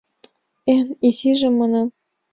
Эн 0.75 0.87
изижым, 1.07 1.53
манам. 1.59 1.87